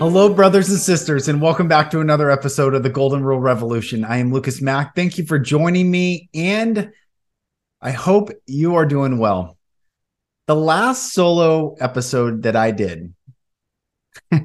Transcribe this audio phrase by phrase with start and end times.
[0.00, 4.02] Hello, brothers and sisters, and welcome back to another episode of the Golden Rule Revolution.
[4.02, 4.96] I am Lucas Mack.
[4.96, 6.90] Thank you for joining me, and
[7.82, 9.58] I hope you are doing well.
[10.46, 13.12] The last solo episode that I did,
[14.32, 14.40] I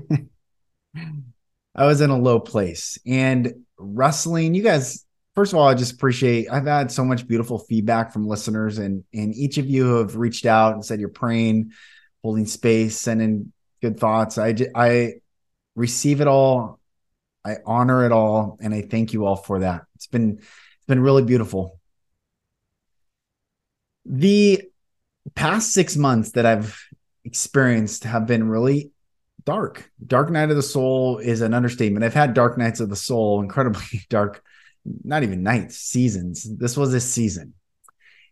[1.77, 6.49] was in a low place, and wrestling, you guys, first of all, I just appreciate
[6.51, 10.45] I've had so much beautiful feedback from listeners, and and each of you have reached
[10.45, 11.71] out and said you're praying,
[12.23, 14.37] holding space, sending good thoughts.
[14.37, 15.13] I I
[15.75, 16.79] receive it all.
[17.45, 19.83] I honor it all, and I thank you all for that.
[19.95, 21.79] It's been it's been really beautiful.
[24.05, 24.63] The
[25.35, 26.79] past six months that I've
[27.23, 28.91] experienced have been really
[29.45, 29.89] dark.
[30.05, 32.03] Dark night of the soul is an understatement.
[32.03, 34.43] I've had dark nights of the soul, incredibly dark,
[35.03, 36.43] not even nights, seasons.
[36.57, 37.53] This was a season.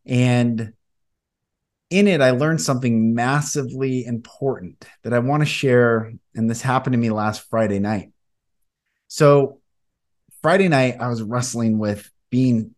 [0.06, 0.74] And
[1.90, 6.12] in it, I learned something massively important that I want to share.
[6.34, 8.12] And this happened to me last Friday night.
[9.08, 9.60] So,
[10.42, 12.76] Friday night, I was wrestling with being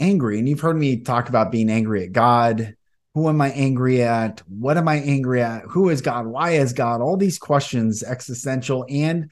[0.00, 0.38] angry.
[0.38, 2.76] And you've heard me talk about being angry at God.
[3.14, 4.42] Who am I angry at?
[4.48, 5.64] What am I angry at?
[5.64, 6.26] Who is God?
[6.26, 7.00] Why is God?
[7.00, 9.30] All these questions, existential and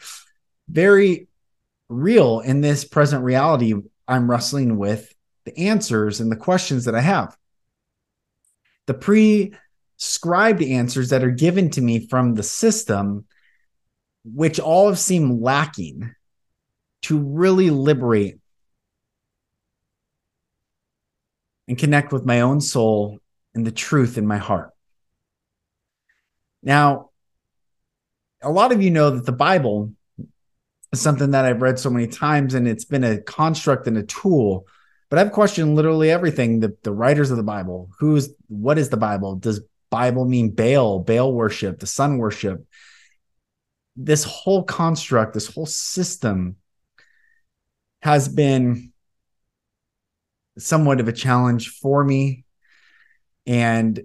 [0.68, 1.28] very
[1.88, 3.74] real in this present reality.
[4.06, 7.36] I'm wrestling with the answers and the questions that I have
[8.90, 9.54] the
[9.98, 13.24] prescribed answers that are given to me from the system,
[14.24, 16.12] which all have seemed lacking
[17.02, 18.40] to really liberate
[21.68, 23.20] and connect with my own soul
[23.54, 24.72] and the truth in my heart.
[26.64, 27.10] Now,
[28.42, 29.92] a lot of you know that the Bible
[30.92, 34.02] is something that I've read so many times and it's been a construct and a
[34.02, 34.66] tool
[35.10, 36.60] but I've questioned literally everything.
[36.60, 37.90] The the writers of the Bible.
[37.98, 39.36] Who's what is the Bible?
[39.36, 39.60] Does
[39.90, 42.64] Bible mean Baal, Baal worship, the sun worship?
[43.96, 46.56] This whole construct, this whole system
[48.02, 48.92] has been
[50.58, 52.44] somewhat of a challenge for me.
[53.46, 54.00] And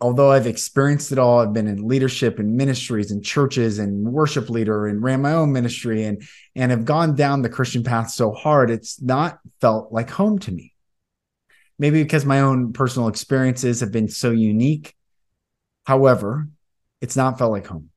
[0.00, 4.48] although I've experienced it all, I've been in leadership and ministries and churches and worship
[4.48, 6.22] leader and ran my own ministry and
[6.56, 10.52] and have gone down the Christian path so hard, it's not felt like home to
[10.52, 10.74] me.
[11.78, 14.94] Maybe because my own personal experiences have been so unique.
[15.84, 16.48] However,
[17.00, 17.90] it's not felt like home.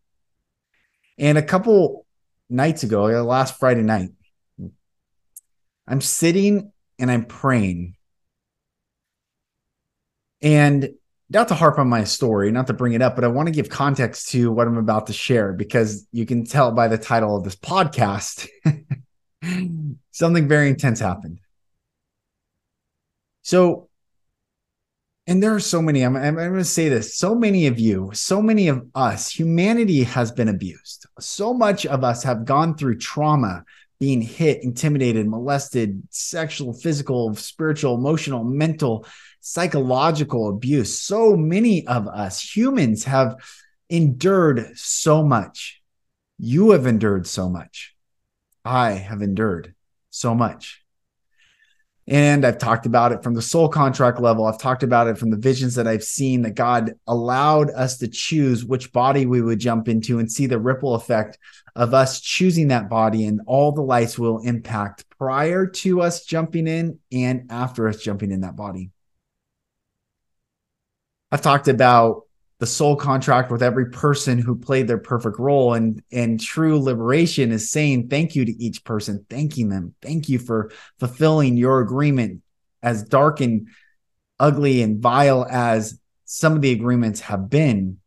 [1.18, 2.06] And a couple
[2.50, 4.10] nights ago, last Friday night,
[5.88, 7.96] I'm sitting and I'm praying.
[10.42, 10.94] And
[11.34, 13.54] not to harp on my story, not to bring it up, but I want to
[13.54, 17.36] give context to what I'm about to share because you can tell by the title
[17.36, 18.48] of this podcast
[20.12, 21.40] something very intense happened.
[23.42, 23.90] So,
[25.26, 28.12] and there are so many, I'm, I'm going to say this so many of you,
[28.14, 31.08] so many of us, humanity has been abused.
[31.20, 33.64] So much of us have gone through trauma,
[34.00, 39.06] being hit, intimidated, molested, sexual, physical, spiritual, emotional, mental
[39.46, 40.98] psychological abuse.
[40.98, 43.36] So many of us humans have
[43.90, 45.82] endured so much.
[46.40, 47.94] You have endured so much.
[48.64, 49.76] I have endured
[50.10, 50.82] so much.
[52.08, 54.46] And I've talked about it from the soul contract level.
[54.46, 58.08] I've talked about it from the visions that I've seen that God allowed us to
[58.08, 61.38] choose which body we would jump into and see the ripple effect
[61.76, 66.68] of us choosing that body and all the lights will impact prior to us jumping
[66.68, 68.92] in and after us jumping in that body.
[71.34, 72.28] I've talked about
[72.60, 77.52] the soul contract with every person who played their perfect role and and true liberation
[77.52, 82.44] is saying thank you to each person thanking them thank you for fulfilling your agreement
[82.84, 83.68] as dark and
[84.40, 87.98] ugly and vile as some of the agreements have been.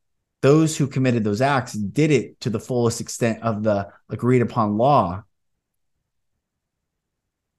[0.43, 4.79] Those who committed those acts did it to the fullest extent of the agreed upon
[4.79, 5.25] law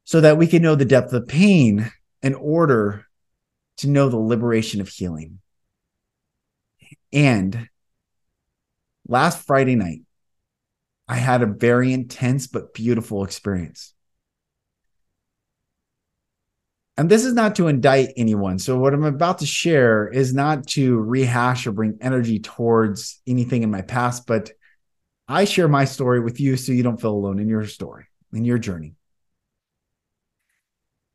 [0.05, 1.91] so that we can know the depth of pain
[2.21, 3.05] in order
[3.77, 5.39] to know the liberation of healing
[7.11, 7.67] and
[9.07, 10.01] last Friday night,
[11.07, 13.93] I had a very intense but beautiful experience.
[16.97, 18.57] And this is not to indict anyone.
[18.57, 23.61] So, what I'm about to share is not to rehash or bring energy towards anything
[23.61, 24.49] in my past, but
[25.27, 28.45] I share my story with you so you don't feel alone in your story, in
[28.45, 28.95] your journey.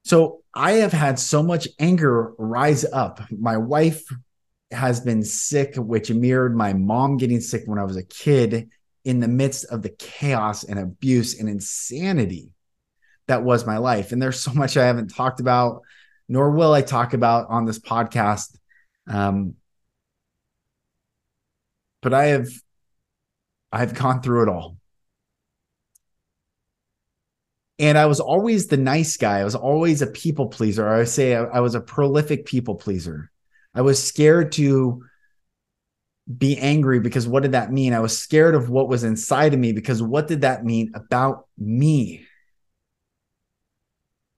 [0.04, 3.20] So, I have had so much anger rise up.
[3.32, 4.04] My wife
[4.72, 8.70] has been sick, which mirrored my mom getting sick when I was a kid
[9.04, 12.52] in the midst of the chaos and abuse and insanity
[13.32, 14.12] that was my life.
[14.12, 15.82] And there's so much I haven't talked about,
[16.28, 18.56] nor will I talk about on this podcast.
[19.08, 19.54] Um,
[22.02, 22.48] but I have
[23.72, 24.76] I've gone through it all.
[27.78, 29.38] And I was always the nice guy.
[29.38, 30.86] I was always a people pleaser.
[30.86, 33.31] I would say I, I was a prolific people pleaser.
[33.74, 35.04] I was scared to
[36.38, 37.94] be angry because what did that mean?
[37.94, 41.46] I was scared of what was inside of me because what did that mean about
[41.58, 42.26] me?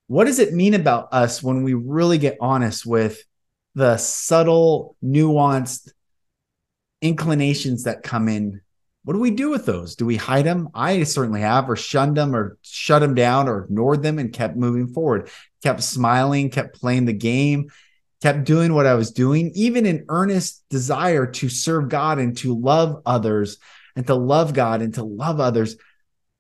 [0.07, 3.23] What does it mean about us when we really get honest with
[3.75, 5.91] the subtle, nuanced
[7.03, 8.61] inclinations that come in?
[9.05, 9.97] What do we do with those?
[9.97, 10.69] Do we hide them?
[10.75, 14.57] I certainly have, or shunned them, or shut them down, or ignored them and kept
[14.57, 15.29] moving forward,
[15.63, 17.71] kept smiling, kept playing the game,
[18.25, 22.59] kept doing what I was doing, even in earnest desire to serve God and to
[22.59, 23.59] love others
[23.97, 25.77] and to love God and to love others.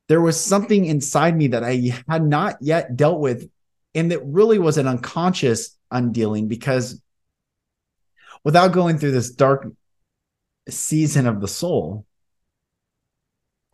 [0.08, 3.50] There was something inside me that I had not yet dealt with.
[3.94, 7.02] And that really was an unconscious undealing because
[8.44, 9.70] without going through this dark
[10.70, 12.06] season of the soul,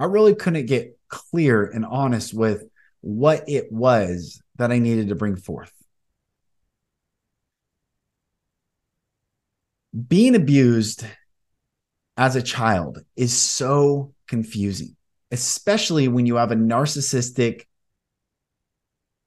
[0.00, 2.64] I really couldn't get clear and honest with
[3.02, 5.72] what it was that I needed to bring forth.
[10.08, 11.04] Being abused
[12.16, 14.96] as a child is so confusing,
[15.30, 17.62] especially when you have a narcissistic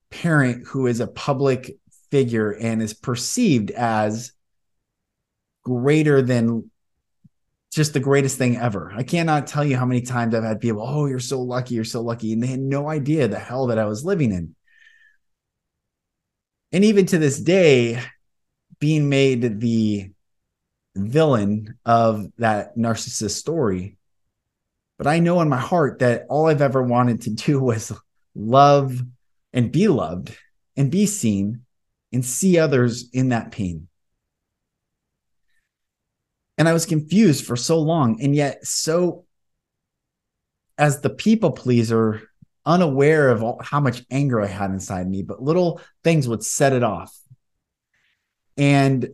[0.09, 1.77] parent who is a public
[2.11, 4.31] figure and is perceived as
[5.63, 6.69] greater than
[7.73, 8.93] just the greatest thing ever.
[8.95, 11.83] I cannot tell you how many times I've had people, oh, you're so lucky, you're
[11.83, 12.31] so lucky.
[12.31, 14.55] And they had no idea the hell that I was living in.
[16.71, 17.99] And even to this day,
[18.79, 20.11] being made the
[20.95, 23.97] villain of that narcissist story.
[24.97, 27.91] But I know in my heart that all I've ever wanted to do was
[28.35, 29.01] love
[29.51, 30.35] and be loved
[30.75, 31.61] and be seen
[32.11, 33.87] and see others in that pain.
[36.57, 38.21] And I was confused for so long.
[38.21, 39.25] And yet, so
[40.77, 42.21] as the people pleaser,
[42.65, 46.73] unaware of all, how much anger I had inside me, but little things would set
[46.73, 47.15] it off.
[48.57, 49.09] And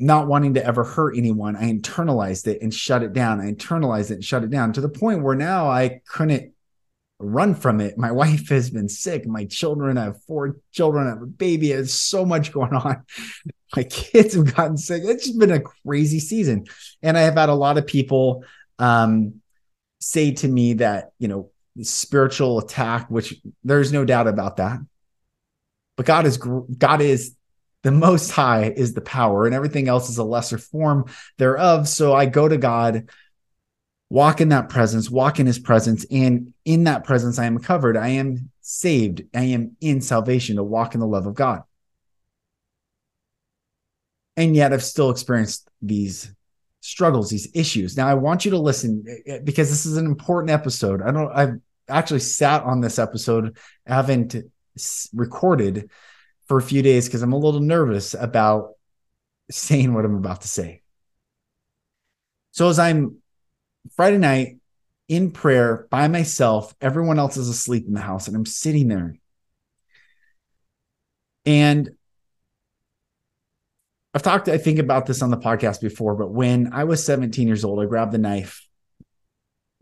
[0.00, 3.40] not wanting to ever hurt anyone, I internalized it and shut it down.
[3.40, 6.52] I internalized it and shut it down to the point where now I couldn't
[7.18, 7.98] run from it.
[7.98, 9.26] My wife has been sick.
[9.26, 11.68] My children, I have four children, I have a baby.
[11.68, 13.04] There's so much going on.
[13.76, 15.02] My kids have gotten sick.
[15.04, 16.66] It's just been a crazy season.
[17.02, 18.42] And I have had a lot of people
[18.80, 19.40] um,
[20.00, 21.50] say to me that, you know,
[21.82, 24.80] spiritual attack, which there's no doubt about that.
[25.96, 27.36] But God is God is
[27.82, 31.06] the most high is the power and everything else is a lesser form
[31.38, 31.88] thereof.
[31.88, 33.08] So i go to god
[34.08, 37.96] walk in that presence walk in his presence and in that presence i am covered.
[37.96, 39.22] I am saved.
[39.34, 41.62] I am in salvation to walk in the love of god.
[44.36, 46.34] And yet i've still experienced these
[46.82, 47.96] struggles these issues.
[47.96, 51.02] Now i want you to listen eh, eh, because this is an important episode.
[51.02, 54.36] I don't i've actually sat on this episode haven't
[55.12, 55.90] recorded
[56.50, 58.72] for a few days because I'm a little nervous about
[59.52, 60.82] saying what I'm about to say.
[62.50, 63.18] So as I'm
[63.94, 64.56] Friday night
[65.06, 69.14] in prayer by myself, everyone else is asleep in the house, and I'm sitting there.
[71.46, 71.90] And
[74.12, 77.46] I've talked, I think, about this on the podcast before, but when I was 17
[77.46, 78.66] years old, I grabbed the knife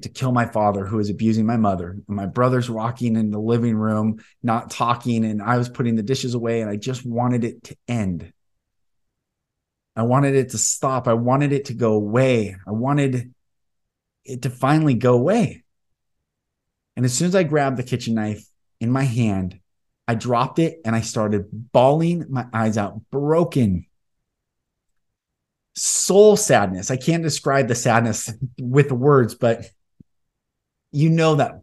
[0.02, 1.90] to kill my father who was abusing my mother.
[1.90, 6.02] And my brother's walking in the living room, not talking, and I was putting the
[6.02, 8.32] dishes away, and I just wanted it to end.
[9.96, 11.08] I wanted it to stop.
[11.08, 12.56] I wanted it to go away.
[12.66, 13.34] I wanted
[14.24, 15.64] it to finally go away.
[16.96, 18.44] And as soon as I grabbed the kitchen knife
[18.80, 19.58] in my hand,
[20.06, 23.86] I dropped it and I started bawling my eyes out, broken.
[25.74, 26.90] Soul sadness.
[26.90, 29.64] I can't describe the sadness with words, but
[30.90, 31.60] you know that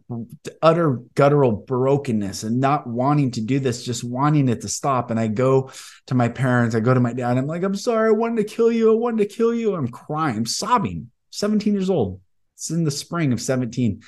[0.62, 5.10] utter guttural brokenness and not wanting to do this, just wanting it to stop.
[5.10, 5.70] And I go
[6.06, 8.54] to my parents, I go to my dad, I'm like, I'm sorry, I wanted to
[8.54, 8.92] kill you.
[8.92, 9.74] I wanted to kill you.
[9.74, 12.20] I'm crying, I'm sobbing, 17 years old.
[12.54, 14.02] It's in the spring of 17.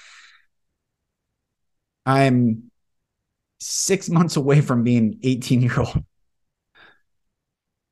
[2.06, 2.70] I'm
[3.60, 6.04] six months away from being 18 year old.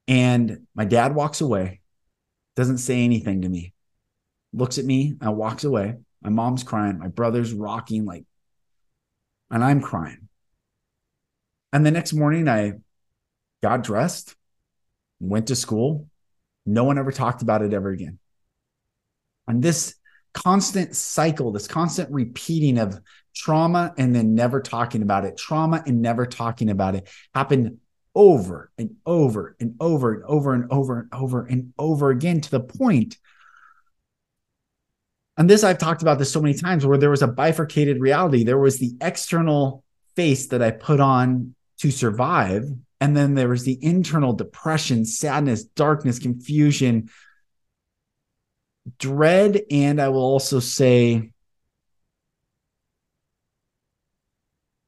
[0.08, 1.80] And my dad walks away,
[2.54, 3.74] doesn't say anything to me,
[4.52, 5.96] looks at me and walks away.
[6.26, 8.24] My mom's crying, my brother's rocking, like,
[9.48, 10.28] and I'm crying.
[11.72, 12.72] And the next morning, I
[13.62, 14.34] got dressed,
[15.20, 16.08] went to school.
[16.66, 18.18] No one ever talked about it ever again.
[19.46, 19.94] And this
[20.34, 22.98] constant cycle, this constant repeating of
[23.32, 27.78] trauma and then never talking about it, trauma and never talking about it happened
[28.16, 32.50] over and over and over and over and over and over and over again to
[32.50, 33.16] the point
[35.36, 38.44] and this I've talked about this so many times where there was a bifurcated reality.
[38.44, 42.64] There was the external face that I put on to survive.
[43.00, 47.10] And then there was the internal depression, sadness, darkness, confusion,
[48.98, 51.30] dread, and I will also say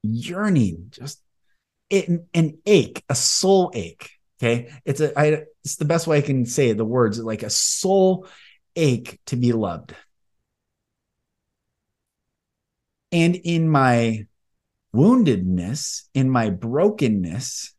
[0.01, 1.21] yearning, just
[1.91, 4.09] it, an ache, a soul ache.
[4.41, 4.71] Okay.
[4.85, 7.49] It's a I it's the best way I can say it, the words like a
[7.49, 8.25] soul
[8.75, 9.93] ache to be loved.
[13.11, 14.25] And in my
[14.93, 17.73] woundedness, in my brokenness,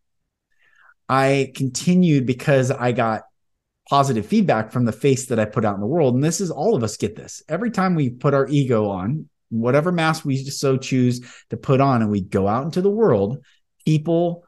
[1.09, 3.23] I continued because I got
[3.89, 6.15] positive feedback from the face that I put out in the world.
[6.15, 7.43] And this is all of us get this.
[7.49, 11.21] Every time we put our ego on, whatever mask we so choose
[11.51, 13.45] to put on, and we go out into the world,
[13.85, 14.45] people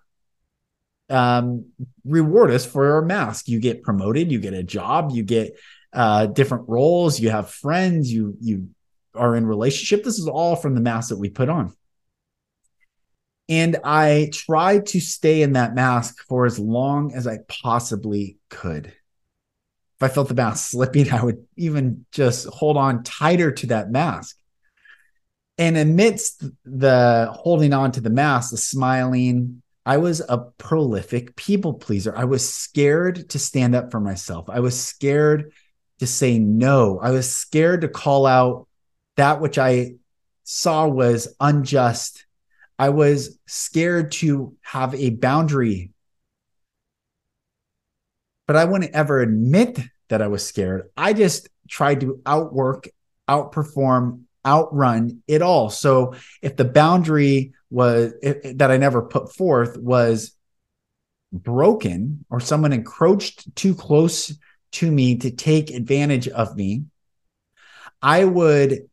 [1.11, 1.67] um,
[2.05, 3.49] reward us for our mask.
[3.49, 5.59] You get promoted, you get a job, you get
[5.93, 8.69] uh, different roles, you have friends, you you
[9.15, 10.05] are in relationship.
[10.05, 11.73] This is all from the mask that we put on.
[13.49, 18.87] And I tried to stay in that mask for as long as I possibly could.
[18.87, 23.91] If I felt the mask slipping, I would even just hold on tighter to that
[23.91, 24.37] mask.
[25.59, 31.75] And amidst the holding on to the mask, the smiling, I was a prolific people
[31.75, 32.17] pleaser.
[32.17, 34.49] I was scared to stand up for myself.
[34.49, 35.53] I was scared
[35.99, 36.99] to say no.
[37.01, 38.67] I was scared to call out
[39.17, 39.95] that which I
[40.45, 42.27] saw was unjust.
[42.79, 45.91] I was scared to have a boundary.
[48.47, 49.79] But I wouldn't ever admit
[50.09, 50.91] that I was scared.
[50.97, 52.89] I just tried to outwork,
[53.29, 55.71] outperform, outrun it all.
[55.71, 60.37] So if the boundary was that I never put forth was
[61.33, 64.37] broken or someone encroached too close
[64.73, 66.85] to me to take advantage of me,
[68.03, 68.91] I would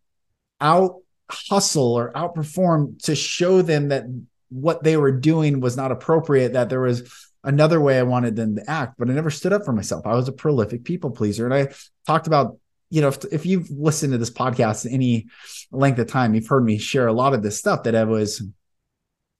[0.62, 0.96] out
[1.30, 4.06] hustle or outperform to show them that
[4.50, 7.14] what they were doing was not appropriate, that there was
[7.44, 10.06] another way I wanted them to act, but I never stood up for myself.
[10.06, 11.46] I was a prolific people pleaser.
[11.46, 11.74] And I
[12.06, 12.58] talked about,
[12.90, 15.28] you know, if, if you've listened to this podcast any
[15.72, 18.42] length of time, you've heard me share a lot of this stuff that I was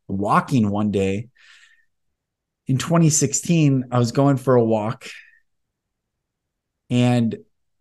[0.08, 1.30] walking one day
[2.68, 3.86] in 2016.
[3.92, 5.10] I was going for a walk
[6.90, 7.38] and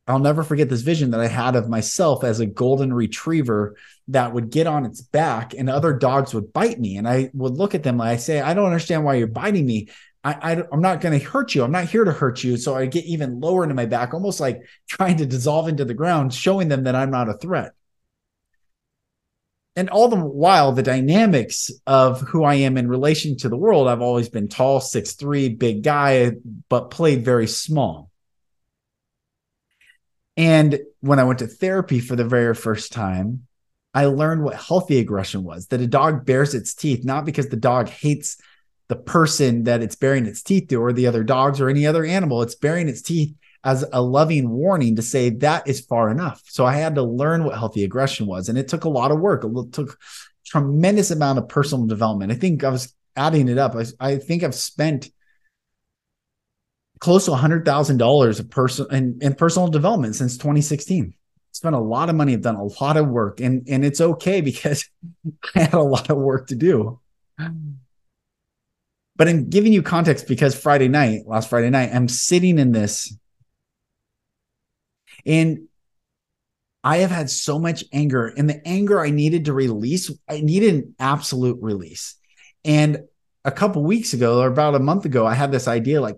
[0.09, 3.77] I'll never forget this vision that I had of myself as a golden retriever
[4.09, 6.97] that would get on its back and other dogs would bite me.
[6.97, 9.67] And I would look at them and I say, I don't understand why you're biting
[9.67, 9.89] me.
[10.25, 11.63] I, am not going to hurt you.
[11.63, 12.57] I'm not here to hurt you.
[12.57, 15.95] So I get even lower into my back, almost like trying to dissolve into the
[15.95, 17.73] ground, showing them that I'm not a threat.
[19.77, 23.87] And all the while, the dynamics of who I am in relation to the world,
[23.87, 26.33] I've always been tall, six three, big guy,
[26.69, 28.08] but played very small.
[30.39, 33.49] And when I went to therapy for the very first time,
[33.93, 37.57] I learned what healthy aggression was that a dog bares its teeth, not because the
[37.57, 38.37] dog hates
[38.87, 42.05] the person that it's baring its teeth to or the other dogs or any other
[42.05, 42.43] animal.
[42.43, 46.41] It's baring its teeth as a loving warning to say that is far enough.
[46.47, 48.49] So I had to learn what healthy aggression was.
[48.49, 49.45] And it took a lot of work.
[49.45, 49.99] It took
[50.47, 52.31] tremendous amount of personal development.
[52.31, 53.75] I think I was adding it up.
[53.75, 55.11] I, I think I've spent
[57.01, 61.15] close to $100,000 of personal in, in personal development since 2016.
[61.53, 64.41] Spent a lot of money, I've done a lot of work, and and it's okay
[64.41, 64.89] because
[65.55, 67.01] I had a lot of work to do.
[69.17, 73.17] But I'm giving you context, because Friday night, last Friday night, I'm sitting in this,
[75.27, 75.67] and
[76.85, 80.75] I have had so much anger, and the anger I needed to release, I needed
[80.75, 82.15] an absolute release.
[82.65, 83.05] And
[83.45, 86.17] a couple weeks ago, or about a month ago, I had this idea like,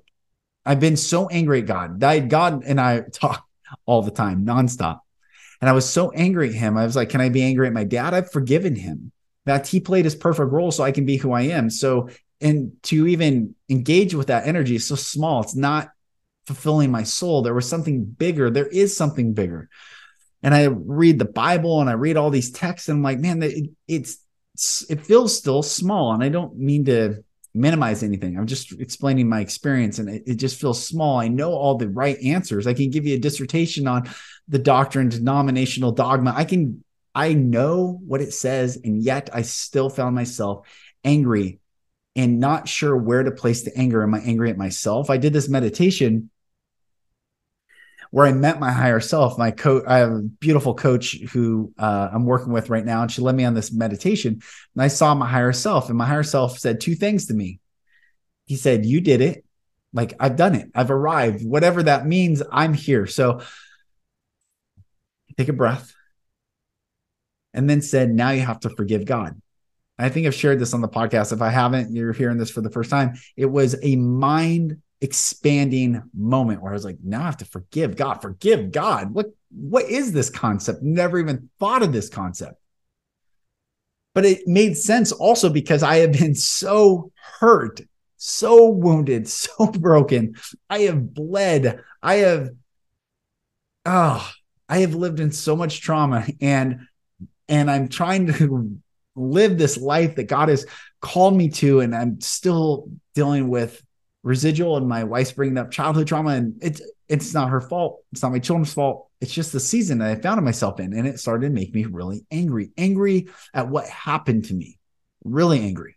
[0.64, 2.00] I've been so angry at God.
[2.28, 3.46] God and I talk
[3.86, 5.00] all the time, nonstop.
[5.60, 6.76] And I was so angry at him.
[6.76, 8.14] I was like, can I be angry at my dad?
[8.14, 9.12] I've forgiven him.
[9.46, 11.70] That he played his perfect role so I can be who I am.
[11.70, 15.42] So, and to even engage with that energy is so small.
[15.42, 15.90] It's not
[16.46, 17.42] fulfilling my soul.
[17.42, 18.50] There was something bigger.
[18.50, 19.68] There is something bigger.
[20.42, 23.42] And I read the Bible and I read all these texts and I'm like, man,
[23.42, 24.18] it, it's
[24.88, 26.12] it feels still small.
[26.12, 27.22] And I don't mean to
[27.54, 28.37] minimize anything.
[28.37, 31.19] I'm just explaining my experience and it, it, just feels small.
[31.19, 32.66] I know all the right answers.
[32.66, 34.09] I can give you a dissertation on
[34.49, 36.33] the doctrine, denominational dogma.
[36.37, 40.69] I can, I know what it says, and yet I still found myself
[41.04, 41.59] angry
[42.14, 44.02] and not sure where to place the anger.
[44.02, 45.11] Am I angry at myself?
[45.11, 46.30] I did this meditation
[48.10, 49.38] where I met my higher self.
[49.38, 53.10] My coach, I have a beautiful coach who uh, I'm working with right now, and
[53.10, 54.40] she led me on this meditation.
[54.74, 57.60] And I saw my higher self, and my higher self said two things to me.
[58.46, 59.44] He said, "You did it.
[59.92, 60.70] Like I've done it.
[60.74, 61.44] I've arrived.
[61.44, 63.40] Whatever that means, I'm here." So
[65.38, 65.94] take a breath,
[67.54, 69.40] and then said, "Now you have to forgive God."
[70.00, 71.32] I think I've shared this on the podcast.
[71.32, 73.14] If I haven't, you're hearing this for the first time.
[73.36, 77.97] It was a mind expanding moment where I was like, now I have to forgive
[77.97, 79.12] God, forgive God.
[79.12, 80.83] What what is this concept?
[80.83, 82.54] Never even thought of this concept.
[84.14, 87.80] But it made sense also because I have been so hurt,
[88.16, 90.35] so wounded, so broken.
[90.69, 91.80] I have bled.
[92.02, 92.50] I have
[93.87, 94.30] oh,
[94.69, 96.80] I have lived in so much trauma and
[97.49, 98.78] and I'm trying to
[99.16, 100.66] live this life that God has
[101.00, 103.83] called me to and I'm still dealing with
[104.22, 108.04] residual and my wife's bringing up childhood trauma and it's it's not her fault.
[108.12, 109.08] It's not my children's fault.
[109.20, 111.84] It's just the season that i found myself in and it started to make me
[111.84, 114.78] really angry angry at what happened to me.
[115.24, 115.96] Really angry.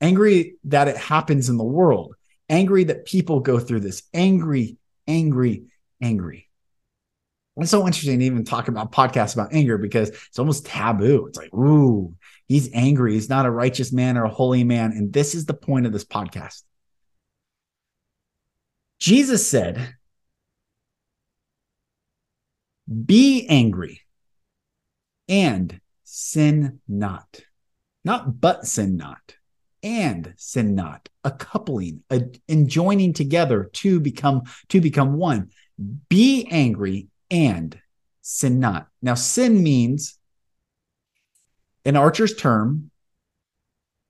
[0.00, 2.14] Angry that it happens in the world.
[2.48, 4.02] Angry that people go through this.
[4.12, 5.64] Angry angry
[6.00, 6.48] angry.
[7.56, 11.26] It's so interesting to even talk about podcasts about anger because it's almost taboo.
[11.26, 12.16] It's like ooh
[12.48, 13.14] he's angry.
[13.14, 14.92] He's not a righteous man or a holy man.
[14.92, 16.62] And this is the point of this podcast
[19.04, 19.96] Jesus said,
[22.88, 24.00] Be angry
[25.28, 27.42] and sin not.
[28.02, 29.36] Not but sin not,
[29.82, 31.10] and sin not.
[31.22, 35.50] A coupling, a enjoining together to become to become one.
[36.08, 37.78] Be angry and
[38.22, 38.88] sin not.
[39.02, 40.18] Now, sin means,
[41.84, 42.90] in Archer's term,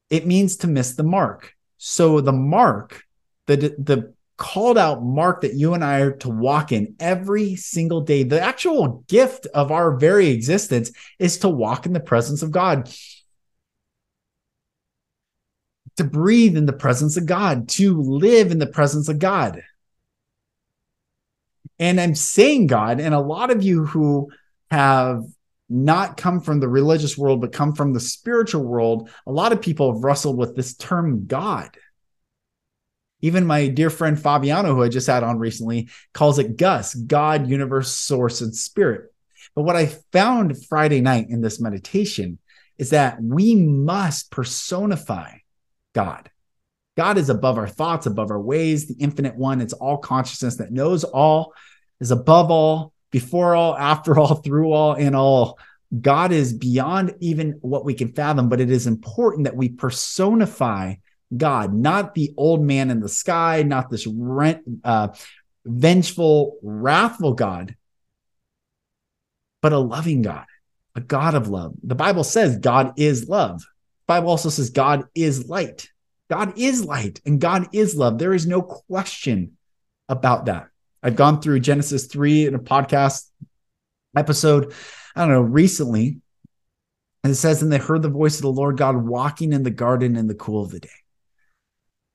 [0.08, 1.52] it means to miss the mark.
[1.78, 3.02] So the mark,
[3.46, 8.00] the the called out mark that you and I are to walk in every single
[8.00, 8.24] day.
[8.24, 12.92] The actual gift of our very existence is to walk in the presence of God,
[15.96, 19.62] to breathe in the presence of God, to live in the presence of God.
[21.78, 24.30] And I'm saying God, and a lot of you who
[24.70, 25.24] have
[25.68, 29.60] not come from the religious world, but come from the spiritual world, a lot of
[29.60, 31.70] people have wrestled with this term God.
[33.24, 37.48] Even my dear friend Fabiano, who I just had on recently, calls it Gus, God,
[37.48, 39.14] universe, source, and spirit.
[39.54, 42.38] But what I found Friday night in this meditation
[42.76, 45.38] is that we must personify
[45.94, 46.30] God.
[46.98, 49.62] God is above our thoughts, above our ways, the infinite one.
[49.62, 51.54] It's all consciousness that knows all,
[52.00, 55.58] is above all, before all, after all, through all, in all.
[55.98, 60.96] God is beyond even what we can fathom, but it is important that we personify
[61.36, 65.08] God, not the old man in the sky, not this rent, uh,
[65.64, 67.76] vengeful, wrathful God,
[69.62, 70.46] but a loving God,
[70.94, 71.74] a God of love.
[71.82, 73.60] The Bible says God is love.
[73.60, 73.66] The
[74.06, 75.88] Bible also says God is light.
[76.30, 78.18] God is light and God is love.
[78.18, 79.56] There is no question
[80.08, 80.68] about that.
[81.02, 83.28] I've gone through Genesis 3 in a podcast
[84.16, 84.72] episode,
[85.14, 86.20] I don't know, recently.
[87.22, 89.70] And it says, and they heard the voice of the Lord God walking in the
[89.70, 90.90] garden in the cool of the day.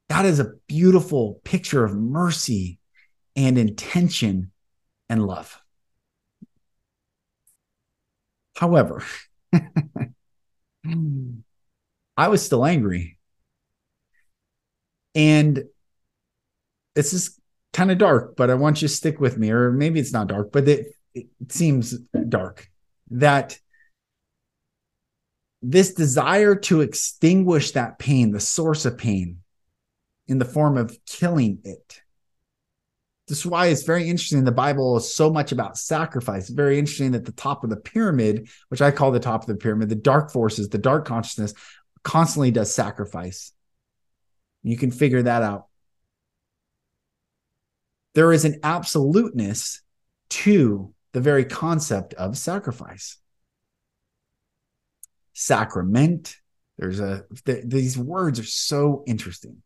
[0.10, 2.80] That is a beautiful picture of mercy
[3.36, 4.52] and intention
[5.08, 5.62] and love.
[8.58, 9.04] However,
[12.18, 13.18] I was still angry.
[15.16, 15.64] And
[16.96, 17.40] this is
[17.72, 20.28] kind of dark, but I want you to stick with me, or maybe it's not
[20.28, 22.68] dark, but it, it seems dark
[23.12, 23.58] that
[25.62, 29.40] this desire to extinguish that pain, the source of pain,
[30.30, 32.02] in the form of killing it.
[33.28, 34.44] This is why it's very interesting.
[34.44, 36.50] The Bible is so much about sacrifice.
[36.50, 39.56] Very interesting that the top of the pyramid, which I call the top of the
[39.56, 41.54] pyramid, the dark forces, the dark consciousness,
[42.04, 43.52] constantly does sacrifice.
[44.64, 45.68] You can figure that out.
[48.16, 49.82] There is an absoluteness
[50.32, 53.18] to the very concept of sacrifice.
[55.34, 56.36] Sacrament.
[56.78, 59.62] There's a th- these words are so interesting.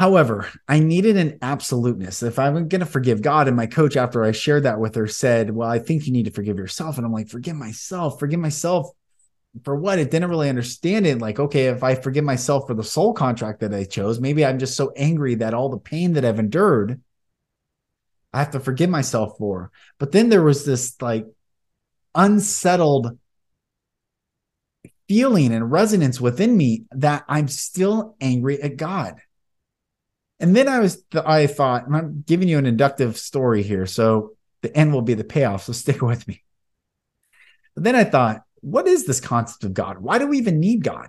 [0.00, 2.22] However, I needed an absoluteness.
[2.22, 5.06] If I'm going to forgive God, and my coach, after I shared that with her,
[5.06, 6.96] said, Well, I think you need to forgive yourself.
[6.96, 8.88] And I'm like, Forgive myself, forgive myself
[9.62, 9.98] for what?
[9.98, 11.18] It didn't really understand it.
[11.18, 14.58] Like, okay, if I forgive myself for the soul contract that I chose, maybe I'm
[14.58, 16.98] just so angry that all the pain that I've endured,
[18.32, 19.70] I have to forgive myself for.
[19.98, 21.26] But then there was this like
[22.14, 23.18] unsettled
[25.08, 29.20] feeling and resonance within me that I'm still angry at God.
[30.40, 33.84] And then I was, I thought, and I'm giving you an inductive story here.
[33.84, 35.64] So the end will be the payoff.
[35.64, 36.42] So stick with me.
[37.74, 39.98] But then I thought, what is this concept of God?
[39.98, 41.08] Why do we even need God?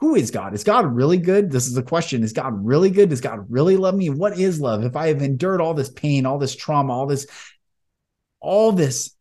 [0.00, 0.54] Who is God?
[0.54, 1.50] Is God really good?
[1.50, 2.22] This is the question.
[2.22, 3.08] Is God really good?
[3.08, 4.10] Does God really love me?
[4.10, 4.84] What is love?
[4.84, 7.26] If I have endured all this pain, all this trauma, all this,
[8.38, 9.16] all this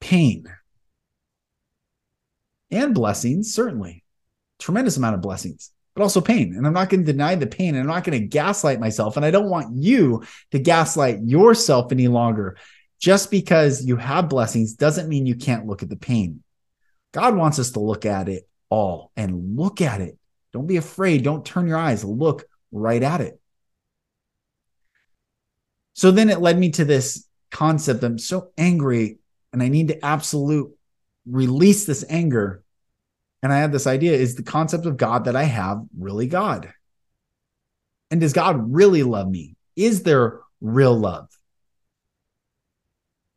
[0.00, 0.46] pain
[2.70, 4.04] and blessings, certainly,
[4.58, 6.54] tremendous amount of blessings but also pain.
[6.54, 9.16] And I'm not going to deny the pain and I'm not going to gaslight myself.
[9.16, 12.58] And I don't want you to gaslight yourself any longer.
[13.00, 16.42] Just because you have blessings doesn't mean you can't look at the pain.
[17.12, 20.18] God wants us to look at it all and look at it.
[20.52, 21.24] Don't be afraid.
[21.24, 22.04] Don't turn your eyes.
[22.04, 23.40] Look right at it.
[25.94, 28.04] So then it led me to this concept.
[28.04, 29.16] I'm so angry
[29.50, 30.76] and I need to absolute
[31.26, 32.62] release this anger
[33.46, 36.72] and I had this idea is the concept of God that I have really God?
[38.10, 39.54] And does God really love me?
[39.76, 41.28] Is there real love?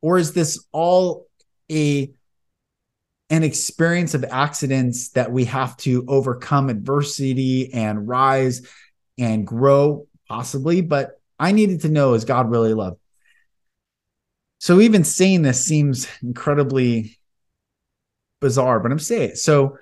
[0.02, 1.28] Or is this all
[1.70, 2.10] a
[3.30, 8.66] an experience of accidents that we have to overcome adversity and rise
[9.16, 12.96] and grow possibly but i needed to know is god really love
[14.58, 17.16] so even saying this seems incredibly
[18.40, 19.76] bizarre but i'm saying it so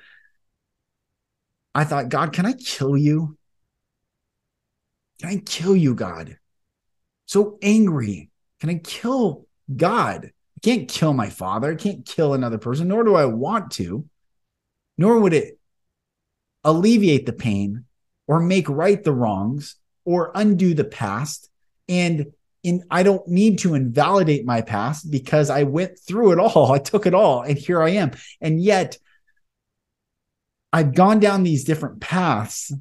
[1.74, 3.36] I thought, God, can I kill you?
[5.20, 6.38] Can I kill you, God?
[7.26, 8.30] So angry.
[8.60, 10.26] Can I kill God?
[10.26, 11.72] I can't kill my father.
[11.72, 14.04] I can't kill another person, nor do I want to,
[14.96, 15.58] nor would it
[16.64, 17.84] alleviate the pain
[18.26, 21.48] or make right the wrongs or undo the past.
[21.88, 26.72] And in, I don't need to invalidate my past because I went through it all.
[26.72, 28.12] I took it all, and here I am.
[28.40, 28.98] And yet,
[30.72, 32.72] I've gone down these different paths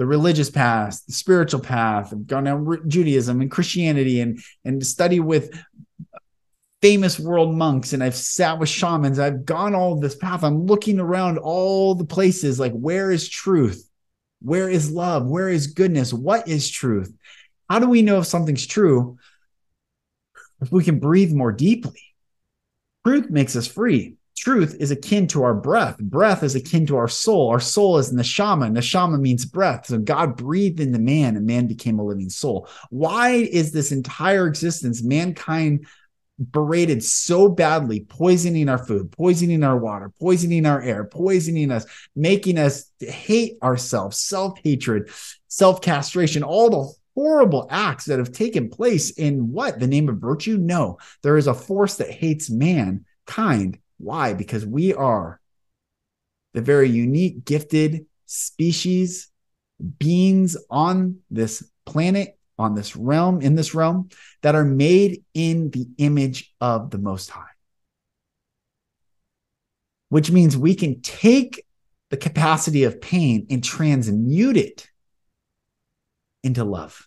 [0.00, 2.10] the religious path, the spiritual path.
[2.10, 5.52] I've gone down Judaism and Christianity and and study with
[6.80, 9.18] famous world monks and I've sat with shamans.
[9.18, 10.42] I've gone all this path.
[10.42, 13.86] I'm looking around all the places like where is truth?
[14.40, 15.26] Where is love?
[15.26, 16.14] Where is goodness?
[16.14, 17.14] What is truth?
[17.68, 19.18] How do we know if something's true?
[20.62, 22.00] If we can breathe more deeply.
[23.04, 25.98] Truth makes us free truth is akin to our breath.
[25.98, 27.50] Breath is akin to our soul.
[27.50, 28.70] Our soul is neshama.
[28.70, 29.86] Neshama means breath.
[29.86, 32.68] So God breathed into man and man became a living soul.
[32.88, 35.86] Why is this entire existence, mankind
[36.40, 41.84] berated so badly, poisoning our food, poisoning our water, poisoning our air, poisoning us,
[42.16, 45.10] making us hate ourselves, self hatred,
[45.48, 49.78] self castration, all the horrible acts that have taken place in what?
[49.78, 50.56] The name of virtue?
[50.56, 54.32] No, there is a force that hates mankind why?
[54.32, 55.40] Because we are
[56.54, 59.28] the very unique, gifted species,
[59.98, 64.08] beings on this planet, on this realm, in this realm,
[64.42, 67.44] that are made in the image of the Most High.
[70.08, 71.64] Which means we can take
[72.10, 74.88] the capacity of pain and transmute it
[76.42, 77.06] into love.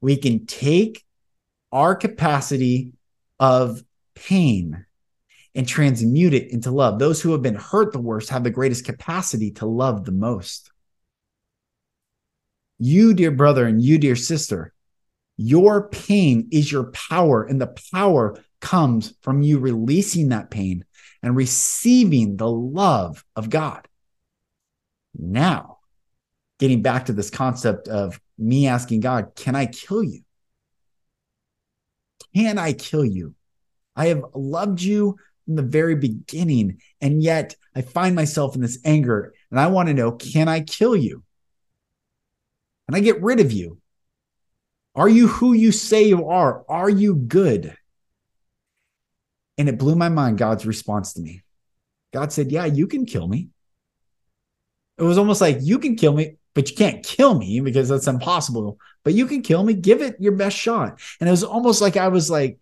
[0.00, 1.04] We can take
[1.70, 2.92] our capacity
[3.38, 3.82] of
[4.14, 4.86] pain
[5.54, 6.98] and transmute it into love.
[6.98, 10.70] Those who have been hurt the worst have the greatest capacity to love the most.
[12.78, 14.72] You, dear brother, and you, dear sister,
[15.36, 20.84] your pain is your power, and the power comes from you releasing that pain
[21.22, 23.86] and receiving the love of God.
[25.16, 25.78] Now,
[26.58, 30.22] getting back to this concept of me asking God, can I kill you?
[32.34, 33.34] Can I kill you?
[33.96, 36.80] I have loved you from the very beginning.
[37.00, 40.60] And yet I find myself in this anger and I want to know can I
[40.60, 41.22] kill you?
[42.88, 43.78] Can I get rid of you?
[44.94, 46.64] Are you who you say you are?
[46.68, 47.76] Are you good?
[49.58, 51.42] And it blew my mind, God's response to me.
[52.12, 53.48] God said, Yeah, you can kill me.
[54.98, 58.06] It was almost like you can kill me, but you can't kill me because that's
[58.06, 58.78] impossible.
[59.02, 59.74] But you can kill me.
[59.74, 61.00] Give it your best shot.
[61.20, 62.58] And it was almost like I was like,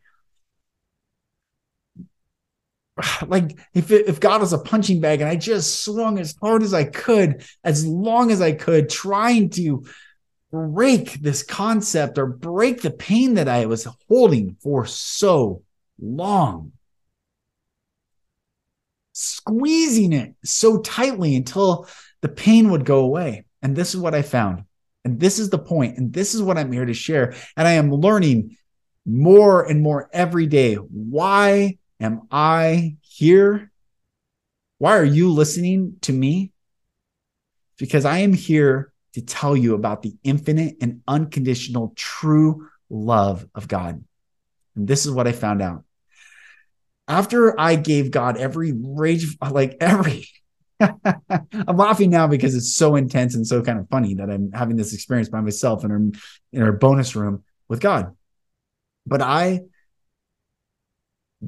[3.26, 6.74] like if if God was a punching bag and I just swung as hard as
[6.74, 9.84] I could, as long as I could, trying to
[10.50, 15.62] break this concept or break the pain that I was holding for so
[16.00, 16.72] long.
[19.14, 21.86] Squeezing it so tightly until
[22.20, 23.46] the pain would go away.
[23.62, 24.64] And this is what I found.
[25.04, 25.96] And this is the point.
[25.96, 27.34] And this is what I'm here to share.
[27.56, 28.56] And I am learning
[29.06, 30.74] more and more every day.
[30.74, 33.70] Why am I here?
[34.78, 36.52] Why are you listening to me?
[37.78, 43.68] Because I am here to tell you about the infinite and unconditional true love of
[43.68, 44.02] God.
[44.74, 45.84] And this is what I found out.
[47.06, 50.26] After I gave God every rage, like every,
[50.80, 54.76] I'm laughing now because it's so intense and so kind of funny that I'm having
[54.76, 56.00] this experience by myself in our,
[56.52, 58.16] in our bonus room with God.
[59.06, 59.62] But I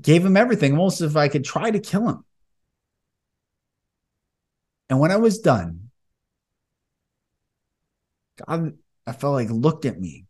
[0.01, 2.25] gave him everything, almost if I could try to kill him.
[4.89, 5.91] And when I was done,
[8.47, 10.27] God, I felt like looked at me.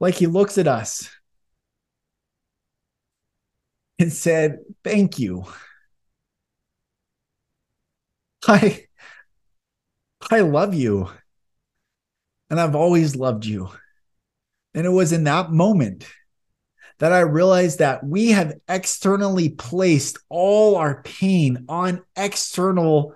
[0.00, 1.10] Like he looks at us
[3.98, 5.46] and said, Thank you.
[8.48, 8.86] I
[10.30, 11.08] I love you.
[12.50, 13.70] And I've always loved you.
[14.74, 16.06] And it was in that moment
[16.98, 23.14] that I realized that we have externally placed all our pain on external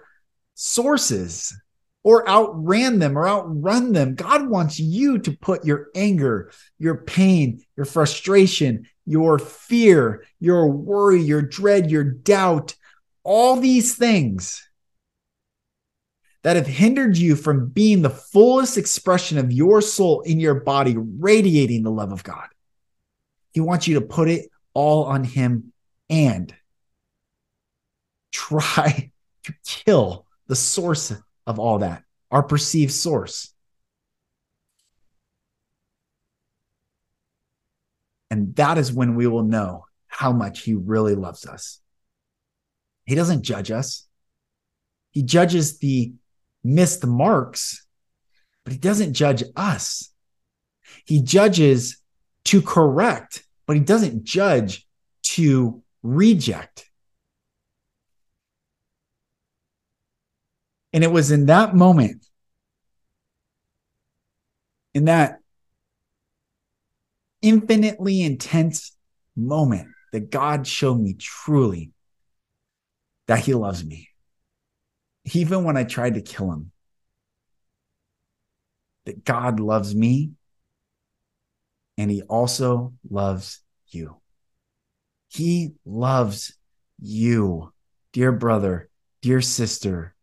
[0.54, 1.56] sources
[2.02, 4.14] or outran them or outrun them.
[4.14, 11.20] God wants you to put your anger, your pain, your frustration, your fear, your worry,
[11.20, 12.74] your dread, your doubt,
[13.24, 14.67] all these things
[16.42, 20.96] that have hindered you from being the fullest expression of your soul in your body,
[20.96, 22.48] radiating the love of God.
[23.52, 25.72] He wants you to put it all on Him
[26.08, 26.54] and
[28.32, 29.10] try
[29.44, 31.12] to kill the source
[31.46, 33.52] of all that, our perceived source.
[38.30, 41.80] And that is when we will know how much He really loves us.
[43.06, 44.06] He doesn't judge us,
[45.10, 46.12] He judges the
[46.64, 47.86] missed marks,
[48.64, 50.12] but He doesn't judge us.
[51.04, 51.98] He judges
[52.44, 54.86] to correct, but He doesn't judge
[55.22, 56.90] to reject.
[60.92, 62.24] And it was in that moment,
[64.94, 65.38] in that
[67.42, 68.96] infinitely intense
[69.36, 71.92] moment, that God showed me truly
[73.26, 74.08] that He loves me.
[75.32, 76.72] Even when I tried to kill Him,
[79.04, 80.32] that God loves me
[81.96, 84.16] and He also loves you.
[85.28, 86.56] He loves
[87.00, 87.72] you,
[88.12, 88.88] dear brother,
[89.22, 90.14] dear sister,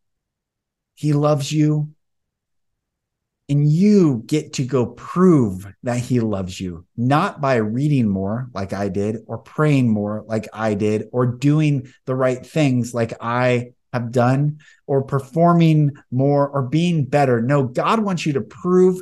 [0.95, 1.91] he loves you.
[3.47, 8.73] And you get to go prove that he loves you, not by reading more like
[8.73, 13.73] I did, or praying more like I did, or doing the right things like I
[13.95, 17.41] have done, or performing more or being better.
[17.41, 19.01] No, God wants you to prove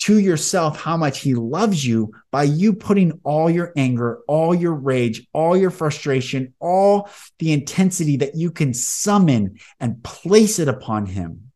[0.00, 4.74] to yourself how much he loves you by you putting all your anger, all your
[4.74, 11.06] rage, all your frustration, all the intensity that you can summon and place it upon
[11.06, 11.50] him.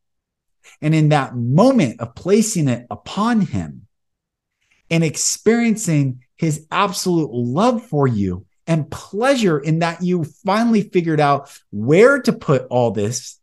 [0.80, 3.86] And in that moment of placing it upon him
[4.90, 11.50] and experiencing his absolute love for you and pleasure in that you finally figured out
[11.70, 13.38] where to put all this,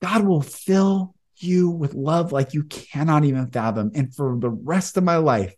[0.00, 3.92] God will fill you with love like you cannot even fathom.
[3.94, 5.54] And for the rest of my life,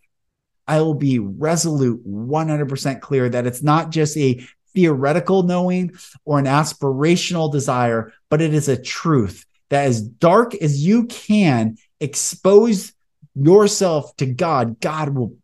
[0.67, 5.91] I will be resolute, 100% clear that it's not just a theoretical knowing
[6.25, 11.77] or an aspirational desire, but it is a truth that as dark as you can
[11.99, 12.93] expose
[13.35, 15.37] yourself to God, God will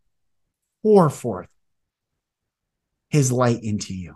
[0.84, 1.48] pour forth
[3.12, 4.16] his light into you.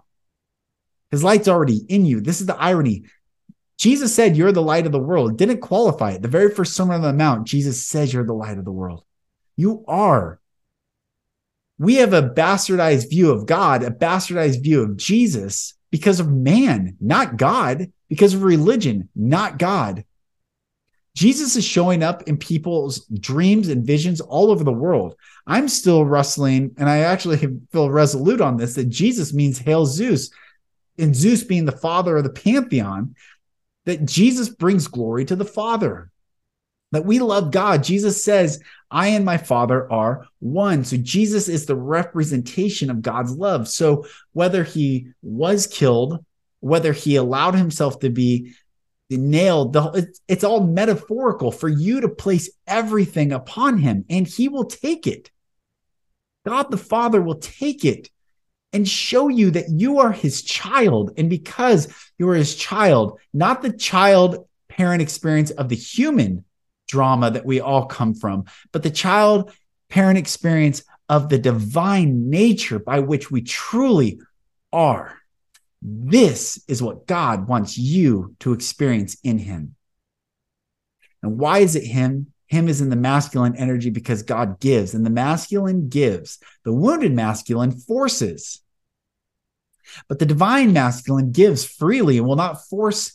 [1.12, 2.22] His light's already in you.
[2.22, 3.04] This is the irony.
[3.78, 5.38] Jesus said, You're the light of the world.
[5.38, 6.22] didn't qualify it.
[6.22, 9.04] The very first Sermon on the Mount, Jesus says, You're the light of the world.
[9.56, 10.40] You are.
[11.78, 16.96] We have a bastardized view of God, a bastardized view of Jesus because of man,
[17.02, 20.06] not God, because of religion, not God.
[21.16, 25.16] Jesus is showing up in people's dreams and visions all over the world.
[25.48, 27.38] I'm still wrestling, and I actually
[27.72, 30.30] feel resolute on this that Jesus means Hail Zeus,
[31.00, 33.16] and Zeus being the father of the pantheon
[33.86, 36.12] that Jesus brings glory to the Father.
[36.92, 37.84] that we love God.
[37.84, 40.86] Jesus says, I and my Father are one.
[40.86, 43.68] So Jesus is the representation of God's love.
[43.68, 46.24] So whether he was killed,
[46.62, 48.54] whether he allowed himself to be
[49.10, 54.50] nailed, the, it's, it's all metaphorical for you to place everything upon him and he
[54.50, 55.30] will take it.
[56.46, 58.10] God the Father will take it
[58.74, 61.12] and show you that you are his child.
[61.18, 61.88] And because
[62.18, 66.44] you are his child, not the child parent experience of the human
[66.88, 69.52] drama that we all come from, but the child
[69.90, 74.20] parent experience of the divine nature by which we truly
[74.74, 75.18] are.
[75.88, 79.76] This is what God wants you to experience in Him.
[81.22, 82.34] And why is it Him?
[82.48, 86.40] Him is in the masculine energy because God gives, and the masculine gives.
[86.64, 88.64] The wounded masculine forces.
[90.08, 93.14] But the divine masculine gives freely and will not force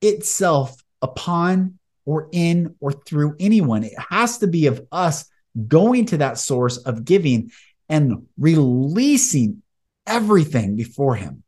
[0.00, 3.84] itself upon or in or through anyone.
[3.84, 5.24] It has to be of us
[5.68, 7.52] going to that source of giving
[7.88, 9.62] and releasing
[10.04, 11.44] everything before Him.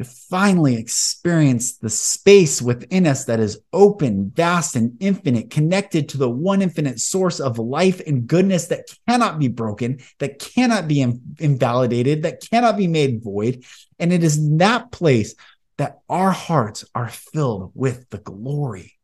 [0.00, 6.16] To finally experience the space within us that is open, vast, and infinite, connected to
[6.16, 11.02] the one infinite source of life and goodness that cannot be broken, that cannot be
[11.02, 13.62] invalidated, that cannot be made void.
[13.98, 15.34] And it is that place
[15.76, 18.94] that our hearts are filled with the glory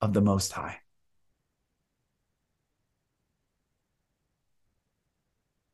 [0.00, 0.78] of the Most High.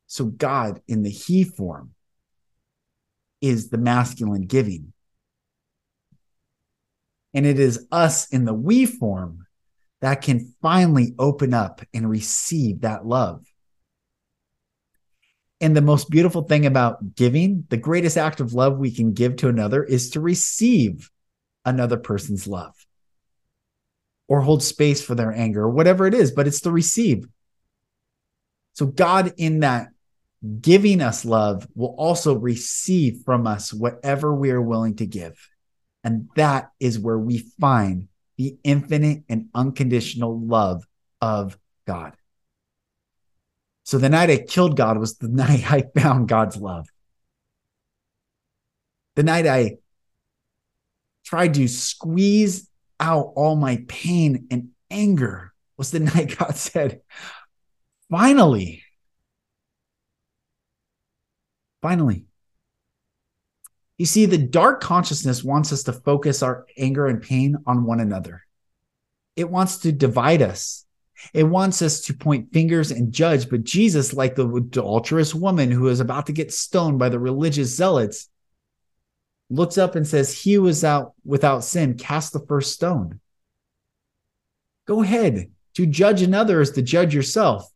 [0.07, 1.91] So, God in the He form
[3.43, 4.93] is the masculine giving.
[7.33, 9.45] And it is us in the we form
[9.99, 13.45] that can finally open up and receive that love.
[15.59, 19.35] And the most beautiful thing about giving, the greatest act of love we can give
[19.37, 21.09] to another is to receive
[21.65, 22.73] another person's love
[24.27, 27.25] or hold space for their anger or whatever it is, but it's to receive.
[28.73, 29.92] So, God, in that
[30.61, 35.37] giving us love, will also receive from us whatever we are willing to give.
[36.03, 40.85] And that is where we find the infinite and unconditional love
[41.21, 42.15] of God.
[43.83, 46.87] So the night I killed God was the night I found God's love.
[49.15, 49.77] The night I
[51.25, 57.01] tried to squeeze out all my pain and anger was the night God said,
[58.09, 58.82] finally,
[61.83, 62.25] finally.
[63.99, 67.99] You see, the dark consciousness wants us to focus our anger and pain on one
[67.99, 68.41] another.
[69.35, 70.85] It wants to divide us.
[71.33, 75.87] It wants us to point fingers and judge, but Jesus, like the adulterous woman who
[75.89, 78.29] is about to get stoned by the religious zealots,
[79.49, 83.19] looks up and says, He was out without sin, cast the first stone.
[84.85, 85.51] Go ahead.
[85.75, 87.71] To judge another is to judge yourself.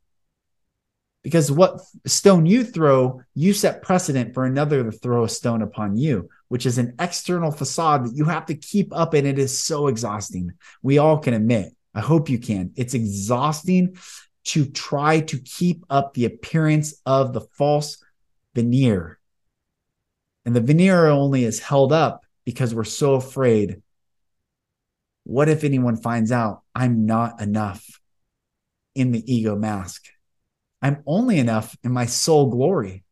[1.23, 5.97] Because what stone you throw, you set precedent for another to throw a stone upon
[5.97, 9.63] you, which is an external facade that you have to keep up, and it is
[9.63, 10.53] so exhausting.
[10.81, 12.71] We all can admit I hope you can.
[12.75, 13.97] It's exhausting
[14.45, 18.03] to try to keep up the appearance of the false
[18.53, 19.19] veneer.
[20.45, 23.81] And the veneer only is held up because we're so afraid.
[25.25, 27.83] What if anyone finds out I'm not enough
[28.95, 30.05] in the ego mask?
[30.81, 33.03] I'm only enough in my soul glory.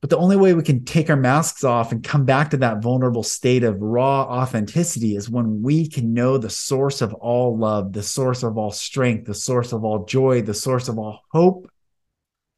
[0.00, 2.82] But the only way we can take our masks off and come back to that
[2.82, 7.92] vulnerable state of raw authenticity is when we can know the source of all love,
[7.92, 11.70] the source of all strength, the source of all joy, the source of all hope.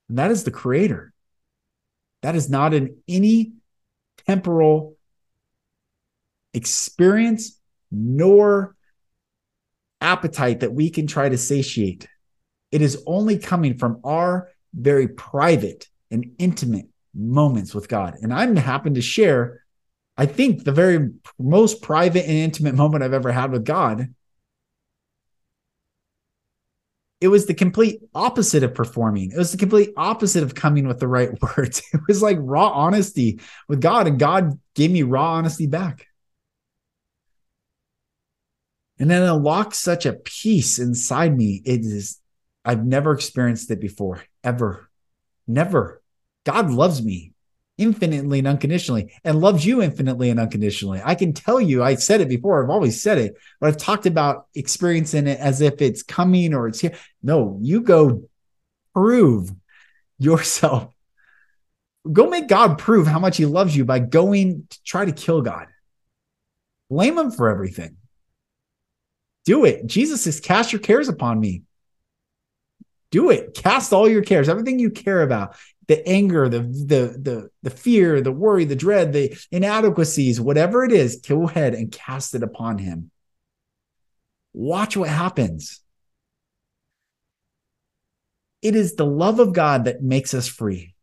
[0.09, 1.12] And that is the creator.
[2.22, 3.53] That is not in any
[4.27, 4.96] temporal
[6.55, 8.74] experience nor
[10.00, 12.09] appetite that we can try to satiate.
[12.75, 18.17] It is only coming from our very private and intimate moments with God.
[18.21, 19.63] And I'm happen to share,
[20.17, 24.13] I think, the very most private and intimate moment I've ever had with God.
[27.21, 29.31] It was the complete opposite of performing.
[29.31, 31.81] It was the complete opposite of coming with the right words.
[31.93, 36.09] It was like raw honesty with God, and God gave me raw honesty back.
[38.99, 41.62] And then unlocked such a peace inside me.
[41.64, 42.18] It is,
[42.65, 44.89] I've never experienced it before, ever.
[45.47, 46.03] Never.
[46.45, 47.33] God loves me
[47.77, 51.01] infinitely and unconditionally and loves you infinitely and unconditionally.
[51.05, 54.07] I can tell you, I said it before, I've always said it, but I've talked
[54.07, 56.95] about experiencing it as if it's coming or it's here.
[57.23, 58.29] No, you go
[58.95, 59.51] prove
[60.19, 60.93] yourself.
[62.11, 65.43] Go make God prove how much he loves you by going to try to kill
[65.43, 65.67] God.
[66.91, 67.97] Blame him for everything.
[69.47, 69.87] Do it.
[69.87, 71.62] Jesus says, cast your cares upon me.
[73.15, 73.55] Do it.
[73.55, 75.55] Cast all your cares, everything you care about,
[75.87, 80.91] the anger, the the the the fear, the worry, the dread, the inadequacies, whatever it
[80.91, 83.12] is, go ahead and cast it upon him.
[84.53, 85.81] Watch what happens.
[88.62, 90.97] It is the love of God that makes us free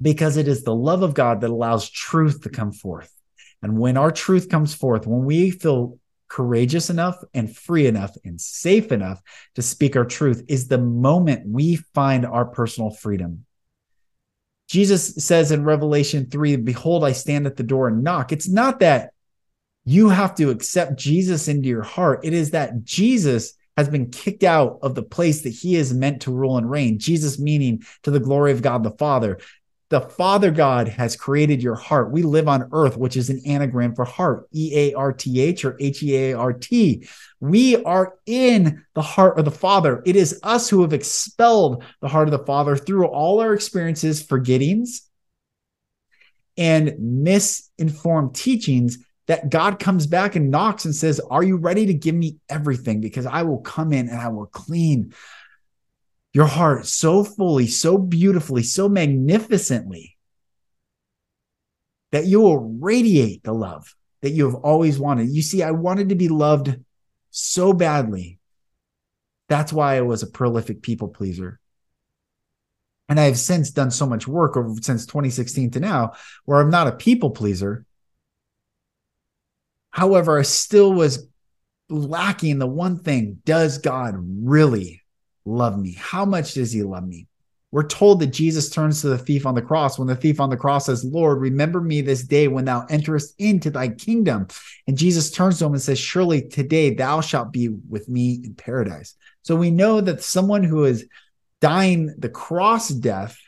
[0.00, 3.12] because it is the love of God that allows truth to come forth.
[3.60, 5.98] And when our truth comes forth, when we feel
[6.32, 9.20] courageous enough and free enough and safe enough
[9.54, 13.44] to speak our truth, is the moment we find our personal freedom.
[14.66, 18.32] Jesus says in Revelation 3 Behold, I stand at the door and knock.
[18.32, 19.10] It's not that
[19.84, 24.42] you have to accept Jesus into your heart, it is that Jesus has been kicked
[24.42, 26.98] out of the place that he is meant to rule and reign.
[26.98, 29.38] Jesus, meaning to the glory of God the Father
[29.92, 32.10] the Father God has created your heart.
[32.10, 35.66] We live on earth, which is an anagram for heart, E A R T H
[35.66, 37.06] or H E A R T.
[37.40, 40.02] We are in the heart of the Father.
[40.06, 44.22] It is us who have expelled the heart of the Father through all our experiences,
[44.22, 45.02] forgettings,
[46.56, 51.94] and misinformed teachings that God comes back and knocks and says, Are you ready to
[51.94, 53.02] give me everything?
[53.02, 55.12] Because I will come in and I will clean
[56.32, 60.16] your heart so fully, so beautifully, so magnificently
[62.10, 65.28] that you will radiate the love that you have always wanted.
[65.30, 66.74] You see, I wanted to be loved
[67.30, 68.38] so badly.
[69.48, 71.58] That's why I was a prolific people pleaser.
[73.08, 76.12] And I have since done so much work over since 2016 to now
[76.44, 77.84] where I'm not a people pleaser.
[79.90, 81.26] However, I still was
[81.90, 85.01] lacking the one thing does God really
[85.44, 85.94] love me?
[85.98, 87.26] How much does he love me?
[87.70, 90.50] We're told that Jesus turns to the thief on the cross when the thief on
[90.50, 94.48] the cross says, Lord, remember me this day when thou enterest into thy kingdom.
[94.86, 98.54] And Jesus turns to him and says, Surely today thou shalt be with me in
[98.54, 99.14] paradise.
[99.40, 101.06] So we know that someone who is
[101.62, 103.38] dying the cross death,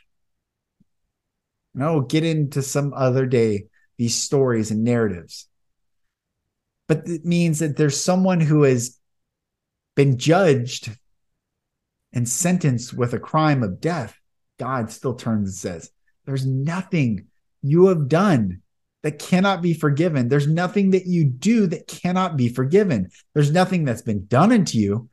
[1.75, 3.65] will get into some other day
[3.97, 5.47] these stories and narratives.
[6.87, 8.97] But it means that there's someone who has
[9.95, 10.89] been judged
[12.15, 14.17] and sentenced with a crime of death,
[14.57, 15.91] God still turns and says,
[16.25, 17.27] There's nothing
[17.61, 18.61] you have done
[19.03, 20.29] that cannot be forgiven.
[20.29, 23.09] There's nothing that you do that cannot be forgiven.
[23.33, 25.09] There's nothing that's been done unto you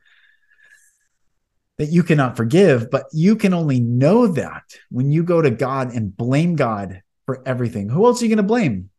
[1.77, 5.93] that you cannot forgive, but you can only know that when you go to God
[5.93, 7.89] and blame God for everything.
[7.89, 8.89] Who else are you going to blame?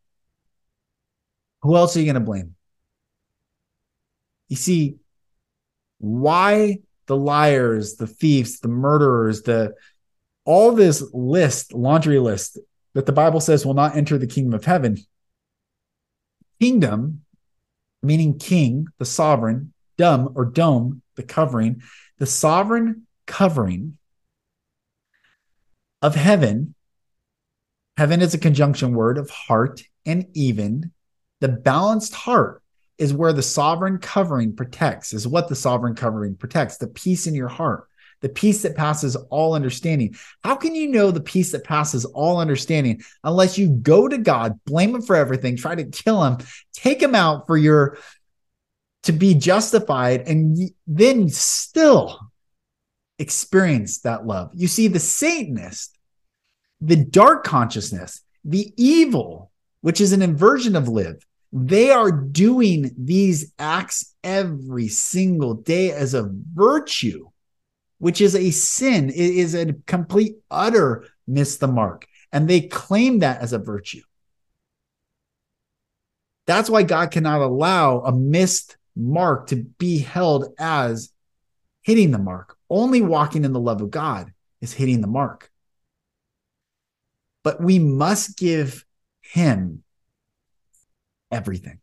[1.63, 2.55] Who else are you going to blame?
[4.49, 4.97] You see,
[5.97, 9.73] why the liars, the thieves, the murderers, the
[10.45, 12.59] all this list, laundry list
[12.93, 14.97] that the Bible says will not enter the kingdom of heaven.
[16.61, 17.21] Kingdom,
[18.01, 21.81] meaning king, the sovereign, dumb or dome, the covering,
[22.19, 23.97] the sovereign covering
[26.01, 26.75] of heaven.
[27.97, 30.91] Heaven is a conjunction word of heart and even.
[31.41, 32.61] The balanced heart
[32.97, 37.35] is where the sovereign covering protects, is what the sovereign covering protects the peace in
[37.35, 37.87] your heart,
[38.21, 40.15] the peace that passes all understanding.
[40.43, 44.59] How can you know the peace that passes all understanding unless you go to God,
[44.65, 46.37] blame him for everything, try to kill him,
[46.73, 47.97] take him out for your
[49.03, 52.19] to be justified, and then still
[53.19, 54.51] experience that love?
[54.53, 55.97] You see, the Satanist,
[56.81, 61.25] the dark consciousness, the evil, which is an inversion of live,
[61.57, 67.29] they are doing these acts every single day as a virtue,
[67.97, 69.09] which is a sin.
[69.09, 72.07] It is a complete, utter miss the mark.
[72.33, 74.01] And they claim that as a virtue.
[76.45, 81.13] That's why God cannot allow a missed mark to be held as
[81.83, 82.57] hitting the mark.
[82.69, 85.49] Only walking in the love of God is hitting the mark.
[87.43, 88.83] But we must give
[89.21, 89.83] Him
[91.35, 91.79] everything.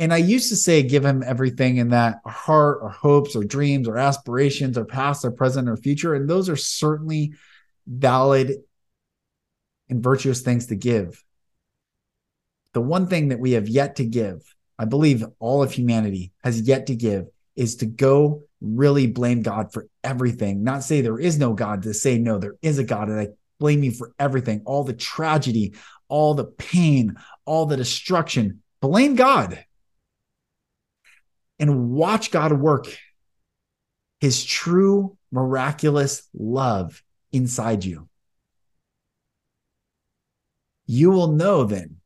[0.00, 3.42] And I used to say, give him everything in that our heart, our hopes, our
[3.42, 6.14] dreams, our aspirations, our past, our present, our future.
[6.14, 7.32] And those are certainly
[7.84, 8.58] valid
[9.88, 11.24] and virtuous things to give.
[12.74, 14.42] The one thing that we have yet to give,
[14.78, 19.72] I believe all of humanity has yet to give, is to go really blame God
[19.72, 20.62] for everything.
[20.62, 23.28] Not say there is no God, to say, no, there is a God, and I
[23.58, 25.74] blame you for everything, all the tragedy,
[26.08, 28.62] all the pain, all the destruction.
[28.80, 29.64] Blame God
[31.58, 32.86] and watch God work
[34.20, 37.02] his true miraculous love
[37.32, 38.08] inside you.
[40.86, 41.96] You will know then.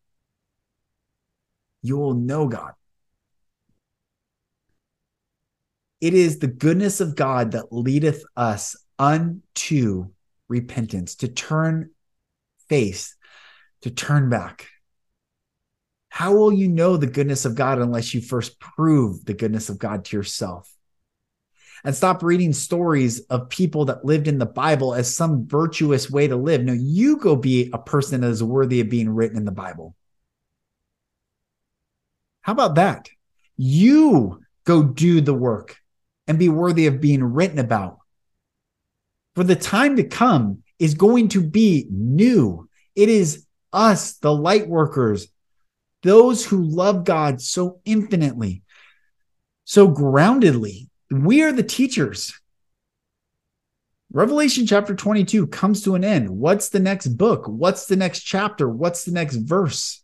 [1.82, 2.72] You will know God.
[6.00, 10.10] It is the goodness of God that leadeth us unto
[10.52, 11.90] repentance, to turn
[12.68, 13.16] face,
[13.80, 14.68] to turn back.
[16.10, 19.78] How will you know the goodness of God unless you first prove the goodness of
[19.78, 20.70] God to yourself?
[21.84, 26.28] And stop reading stories of people that lived in the Bible as some virtuous way
[26.28, 26.62] to live.
[26.62, 29.96] No, you go be a person that is worthy of being written in the Bible.
[32.42, 33.08] How about that?
[33.56, 35.76] You go do the work
[36.26, 38.01] and be worthy of being written about.
[39.34, 42.68] For the time to come is going to be new.
[42.94, 45.28] It is us, the light workers,
[46.02, 48.62] those who love God so infinitely,
[49.64, 50.88] so groundedly.
[51.10, 52.38] We are the teachers.
[54.12, 56.28] Revelation chapter 22 comes to an end.
[56.28, 57.46] What's the next book?
[57.46, 58.68] What's the next chapter?
[58.68, 60.02] What's the next verse?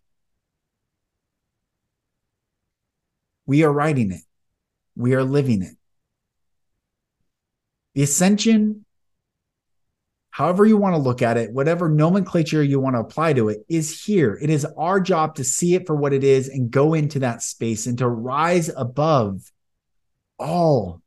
[3.45, 4.23] We are writing it,
[4.95, 5.75] we are living it.
[7.95, 8.85] The ascension,
[10.39, 13.59] however you want to look at it, whatever nomenclature you want to apply to it,
[13.69, 14.39] is here.
[14.41, 17.43] It is our job to see it for what it is and go into that
[17.43, 19.51] space and to rise above
[20.39, 21.03] all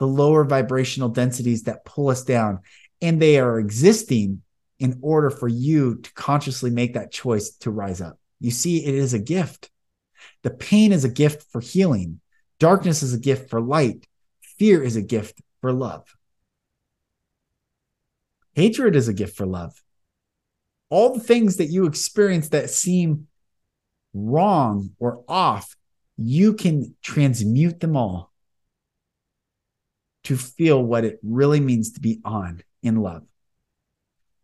[0.00, 2.58] the lower vibrational densities that pull us down.
[3.00, 4.42] And they are existing
[4.80, 8.18] in order for you to consciously make that choice to rise up.
[8.40, 9.70] You see, it is a gift.
[10.42, 12.20] The pain is a gift for healing.
[12.58, 14.08] Darkness is a gift for light.
[14.58, 16.12] Fear is a gift for love.
[18.54, 19.82] Hatred is a gift for love.
[20.90, 23.28] All the things that you experience that seem
[24.12, 25.74] wrong or off,
[26.16, 28.32] you can transmute them all
[30.24, 33.22] to feel what it really means to be on in love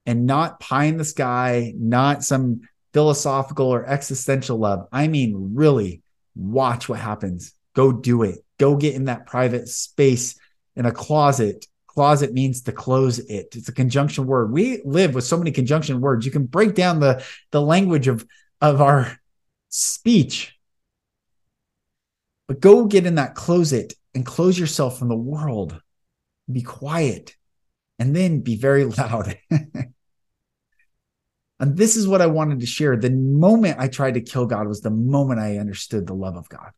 [0.09, 2.63] and not pie in the sky, not some
[2.95, 4.89] philosophical or existential love.
[4.91, 6.03] I mean, really
[6.35, 7.53] watch what happens.
[7.75, 8.39] Go do it.
[8.59, 10.39] Go get in that private space
[10.75, 11.67] in a closet.
[11.99, 13.57] Closet means to close it.
[13.57, 14.53] It's a conjunction word.
[14.53, 16.25] We live with so many conjunction words.
[16.25, 18.25] You can break down the, the language of,
[18.61, 19.19] of our
[19.69, 20.57] speech.
[22.47, 25.83] But go get in that closet and close yourself from the world.
[26.49, 27.35] Be quiet
[27.99, 29.37] and then be very loud.
[31.59, 32.97] And this is what I wanted to share.
[32.97, 36.49] The moment I tried to kill God was the moment I understood the love of
[36.49, 36.71] God.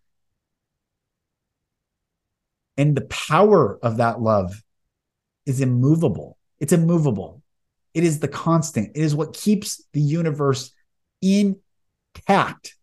[2.78, 4.62] And the power of that love
[5.50, 6.38] is immovable.
[6.58, 7.42] It's immovable.
[7.92, 8.92] It is the constant.
[8.94, 10.72] It is what keeps the universe
[11.20, 12.76] intact.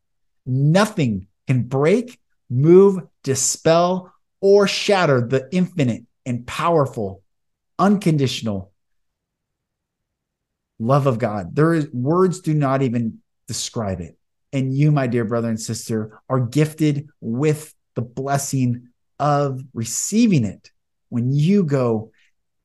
[0.46, 7.24] Nothing can break, move, dispel, or shatter the infinite and powerful,
[7.80, 8.72] unconditional
[10.80, 11.56] love of God.
[11.56, 14.18] There is words do not even describe it.
[14.54, 18.90] And you, my dear brother and sister, are gifted with the blessing
[19.20, 20.72] of receiving it
[21.10, 22.12] when you go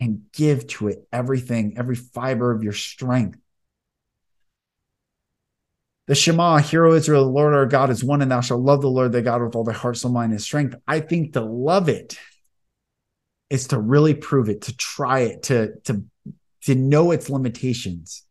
[0.03, 3.38] and give to it everything, every fiber of your strength.
[6.09, 8.80] The Shema, Hear O Israel, the Lord our God is one, and thou shalt love
[8.80, 10.74] the Lord thy God with all thy heart, soul, mind, and strength.
[10.88, 12.18] I think to love it
[13.48, 16.05] is to really prove it, to try it, to, to
[16.62, 18.24] to know its limitations.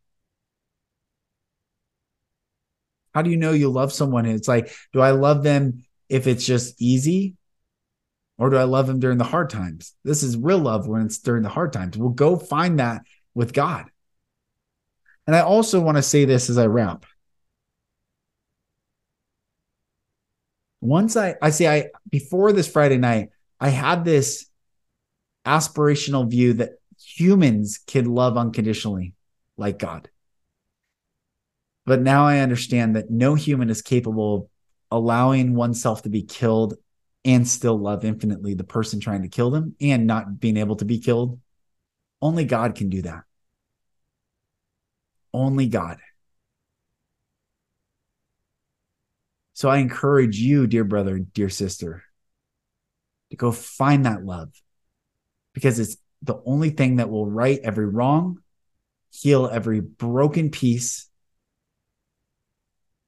[3.14, 4.26] How do you know you love someone?
[4.26, 7.36] It's like, do I love them if it's just easy?
[8.42, 9.94] Or do I love them during the hard times?
[10.02, 11.96] This is real love when it's during the hard times.
[11.96, 13.02] We'll go find that
[13.34, 13.88] with God.
[15.28, 17.06] And I also want to say this as I wrap.
[20.80, 23.28] Once I I say I before this Friday night,
[23.60, 24.46] I had this
[25.46, 26.70] aspirational view that
[27.00, 29.14] humans can love unconditionally
[29.56, 30.10] like God.
[31.86, 34.46] But now I understand that no human is capable of
[34.90, 36.74] allowing oneself to be killed
[37.24, 40.84] and still love infinitely the person trying to kill them and not being able to
[40.84, 41.38] be killed.
[42.20, 43.22] Only God can do that.
[45.32, 45.98] Only God.
[49.54, 52.02] So I encourage you, dear brother, dear sister,
[53.30, 54.50] to go find that love
[55.52, 58.38] because it's the only thing that will right every wrong,
[59.10, 61.08] heal every broken piece,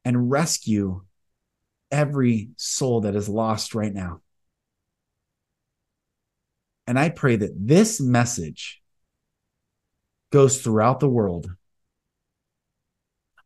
[0.05, 1.03] and rescue
[1.95, 4.21] every soul that is lost right now.
[6.89, 8.83] And I pray that this message
[10.33, 11.49] goes throughout the world.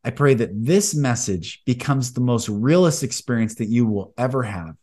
[0.03, 4.75] I pray that this message becomes the most realist experience that you will ever have.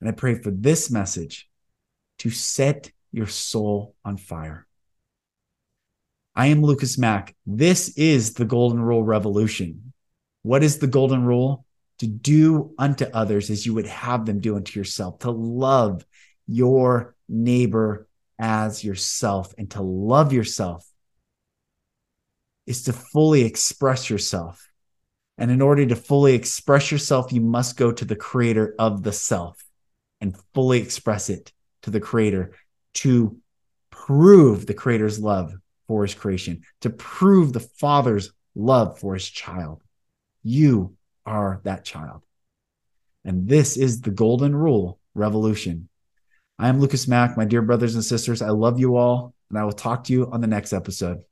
[0.00, 1.48] And I pray for this message
[2.18, 4.68] to set your soul on fire.
[6.36, 7.34] I am Lucas Mack.
[7.46, 9.92] This is the Golden Rule Revolution.
[10.42, 11.65] What is the Golden Rule?
[12.00, 16.04] To do unto others as you would have them do unto yourself, to love
[16.46, 18.06] your neighbor
[18.38, 20.86] as yourself and to love yourself
[22.66, 24.68] is to fully express yourself.
[25.38, 29.12] And in order to fully express yourself, you must go to the creator of the
[29.12, 29.62] self
[30.20, 32.52] and fully express it to the creator
[32.94, 33.38] to
[33.90, 35.54] prove the creator's love
[35.86, 39.82] for his creation, to prove the father's love for his child.
[40.42, 40.95] You
[41.26, 42.22] are that child.
[43.24, 45.88] And this is the golden rule revolution.
[46.58, 48.40] I am Lucas Mack, my dear brothers and sisters.
[48.40, 51.22] I love you all, and I will talk to you on the next episode.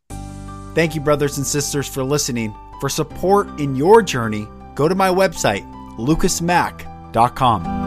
[0.75, 2.53] Thank you, brothers and sisters, for listening.
[2.81, 5.63] For support in your journey, go to my website,
[5.97, 7.84] lucasmack.com.